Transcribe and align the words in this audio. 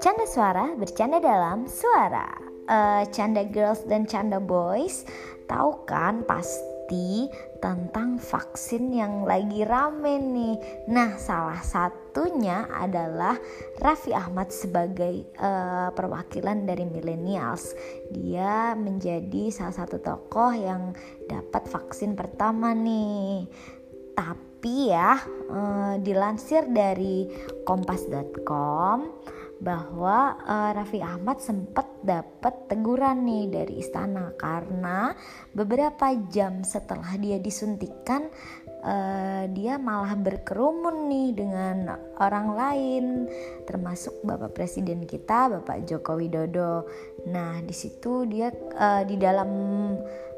Canda 0.00 0.24
suara 0.28 0.76
bercanda 0.76 1.16
dalam 1.16 1.64
suara. 1.64 2.28
Uh, 2.68 3.08
canda 3.08 3.48
girls 3.48 3.80
dan 3.88 4.04
canda 4.04 4.36
boys, 4.36 5.08
tahu 5.48 5.88
kan 5.88 6.28
pasti 6.28 7.24
tentang 7.64 8.20
vaksin 8.20 8.92
yang 8.92 9.24
lagi 9.24 9.64
rame 9.64 10.20
nih. 10.20 10.56
Nah, 10.92 11.16
salah 11.16 11.64
satunya 11.64 12.68
adalah 12.68 13.40
Raffi 13.80 14.12
Ahmad 14.12 14.52
sebagai 14.52 15.24
uh, 15.40 15.88
perwakilan 15.96 16.68
dari 16.68 16.84
millennials. 16.84 17.72
Dia 18.12 18.76
menjadi 18.76 19.48
salah 19.48 19.72
satu 19.72 20.04
tokoh 20.04 20.52
yang 20.52 20.92
dapat 21.24 21.64
vaksin 21.64 22.12
pertama 22.12 22.76
nih. 22.76 23.48
Tapi 24.12 24.49
ya, 24.68 25.16
uh, 25.48 25.94
dilansir 26.02 26.68
dari 26.68 27.24
kompas.com 27.64 28.98
bahwa 29.60 30.40
uh, 30.40 30.72
Raffi 30.72 31.04
Ahmad 31.04 31.38
sempat 31.44 31.84
dapat 32.00 32.64
teguran 32.72 33.28
nih 33.28 33.52
dari 33.52 33.84
istana 33.84 34.32
karena 34.40 35.12
beberapa 35.52 36.16
jam 36.32 36.64
setelah 36.64 37.12
dia 37.20 37.36
disuntikan 37.36 38.32
uh, 38.80 39.44
dia 39.52 39.76
malah 39.76 40.16
berkerumun 40.16 41.12
nih 41.12 41.28
dengan 41.36 41.92
orang 42.16 42.48
lain 42.56 43.04
termasuk 43.68 44.16
Bapak 44.24 44.56
Presiden 44.56 45.04
kita 45.04 45.52
Bapak 45.60 45.84
Joko 45.84 46.16
Widodo. 46.16 46.88
Nah, 47.28 47.60
di 47.60 47.76
situ 47.76 48.24
dia 48.24 48.48
uh, 48.80 49.04
di 49.04 49.20
dalam 49.20 49.52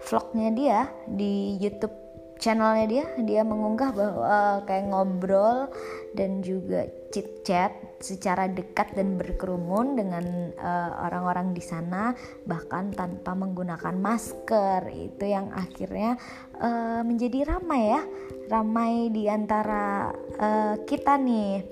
vlognya 0.03 0.51
dia 0.51 0.81
di 1.07 1.63
YouTube 1.63 2.12
channelnya 2.43 2.87
dia 2.91 3.07
dia 3.23 3.43
mengunggah 3.47 3.95
bahwa 3.95 4.27
uh, 4.27 4.59
kayak 4.67 4.91
ngobrol 4.91 5.71
dan 6.19 6.43
juga 6.43 6.91
chit 7.15 7.47
chat 7.47 7.71
secara 8.03 8.51
dekat 8.51 8.99
dan 8.99 9.15
berkerumun 9.15 9.95
dengan 9.95 10.51
uh, 10.59 11.07
orang-orang 11.07 11.55
di 11.55 11.63
sana 11.63 12.11
bahkan 12.43 12.91
tanpa 12.91 13.39
menggunakan 13.39 13.95
masker. 13.95 14.91
Itu 14.91 15.23
yang 15.23 15.55
akhirnya 15.55 16.19
uh, 16.59 17.07
menjadi 17.07 17.47
ramai 17.47 17.95
ya 17.95 18.03
ramai 18.51 18.93
di 19.15 19.31
antara 19.31 20.11
uh, 20.43 20.75
kita 20.83 21.15
nih. 21.23 21.63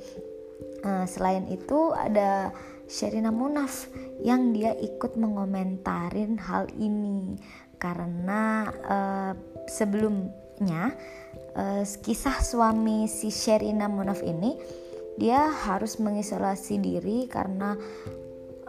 Uh, 0.81 1.05
selain 1.05 1.45
itu 1.53 1.93
ada 1.93 2.55
Sherina 2.89 3.29
Munaf 3.29 3.91
yang 4.25 4.57
dia 4.57 4.73
ikut 4.79 5.19
mengomentarin 5.19 6.41
hal 6.41 6.71
ini. 6.79 7.37
Karena 7.77 8.65
uh, 8.87 9.33
sebelum 9.69 10.29
uh, 11.57 11.83
kisah 11.85 12.39
suami 12.45 13.09
si 13.09 13.33
Sherina 13.33 13.89
Munaf 13.89 14.21
ini 14.21 14.57
dia 15.17 15.53
harus 15.53 16.01
mengisolasi 16.01 16.81
diri 16.81 17.29
karena 17.29 17.77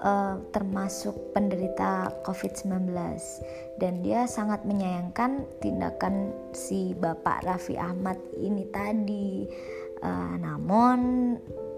uh, 0.01 0.35
termasuk 0.51 1.31
penderita 1.31 2.11
COVID-19 2.27 2.91
dan 3.79 3.93
dia 4.03 4.25
sangat 4.27 4.65
menyayangkan 4.65 5.47
tindakan 5.61 6.33
si 6.51 6.91
Bapak 6.97 7.45
Raffi 7.45 7.77
Ahmad 7.77 8.17
ini 8.35 8.67
tadi. 8.67 9.47
Uh, 10.01 10.35
namun 10.41 10.99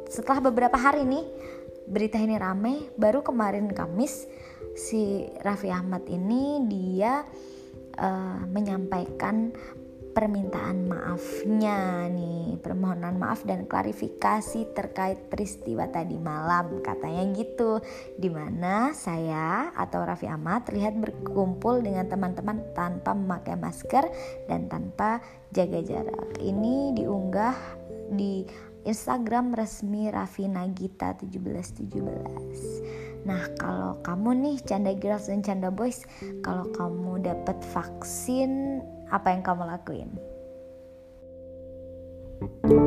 setelah 0.08 0.40
beberapa 0.50 0.80
hari 0.80 1.04
nih 1.04 1.26
berita 1.86 2.16
ini 2.16 2.40
rame, 2.40 2.88
baru 2.96 3.20
kemarin 3.20 3.68
Kamis 3.76 4.26
si 4.74 5.28
Raffi 5.44 5.70
Ahmad 5.70 6.08
ini 6.08 6.64
dia 6.72 7.28
uh, 8.00 8.42
menyampaikan 8.48 9.52
permintaan 10.14 10.88
maafnya 10.88 12.08
nih. 12.08 12.62
Permohonan 12.62 13.18
maaf 13.18 13.44
dan 13.44 13.66
klarifikasi 13.66 14.72
terkait 14.72 15.28
peristiwa 15.28 15.90
tadi 15.90 16.16
malam 16.22 16.80
katanya 16.86 17.26
gitu. 17.34 17.82
Di 18.16 18.30
mana 18.30 18.94
saya 18.94 19.74
atau 19.74 20.06
Raffi 20.06 20.30
Ahmad 20.30 20.70
terlihat 20.70 20.96
berkumpul 20.96 21.82
dengan 21.82 22.08
teman-teman 22.08 22.62
tanpa 22.78 23.18
memakai 23.18 23.58
masker 23.58 24.06
dan 24.46 24.70
tanpa 24.70 25.20
jaga 25.52 25.82
jarak. 25.82 26.40
Ini 26.40 26.96
diunggah 26.96 27.58
di 28.14 28.46
Instagram 28.84 29.56
resmi 29.56 30.12
Raffi 30.12 30.52
Nagita 30.52 31.16
1717 31.16 33.24
Nah 33.24 33.48
kalau 33.56 33.96
kamu 34.04 34.44
nih 34.44 34.60
canda 34.68 34.92
girls 34.92 35.32
dan 35.32 35.40
canda 35.40 35.72
boys 35.72 36.04
Kalau 36.44 36.68
kamu 36.76 37.24
dapat 37.24 37.56
vaksin 37.72 38.84
apa 39.10 39.34
yang 39.34 39.42
kamu 39.44 39.64
lakuin? 39.68 40.12
thank 42.44 42.72
you 42.72 42.83